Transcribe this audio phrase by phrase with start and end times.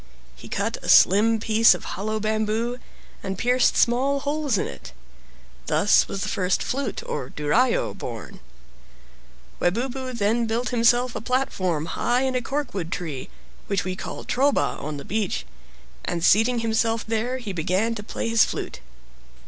[0.35, 2.79] He cut a slim piece of hollow bamboo,
[3.21, 4.93] and pierced small holes in it.
[5.67, 8.39] Thus was the first flute (duraio) born.
[9.59, 13.29] Webubu then built himself a platform high in a corkwood tree,
[13.67, 15.45] which we call "troba" on the beach,
[16.03, 18.79] and seating himself there he began to play his flute.